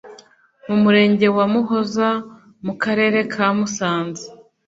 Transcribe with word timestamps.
mu 0.67 0.75
murenge 0.83 1.27
wa 1.37 1.45
muhoza 1.53 2.09
mu 2.65 2.73
karere 2.83 3.19
ka 3.33 3.47
musanze 3.57 4.25